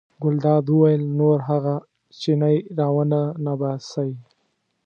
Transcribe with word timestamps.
ګلداد 0.21 0.65
وویل 0.69 1.03
نور 1.19 1.37
هغه 1.49 1.75
چینی 2.19 2.57
را 2.77 2.87
ونه 2.95 3.21
ننباسئ. 3.43 4.11